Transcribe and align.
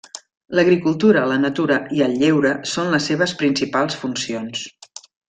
L'agricultura, 0.59 1.19
la 1.31 1.35
natura 1.43 1.77
i 1.97 2.01
el 2.05 2.17
lleure 2.23 2.55
són 2.73 2.89
les 2.97 3.11
seves 3.13 3.37
principals 3.43 3.99
funcions. 4.05 4.65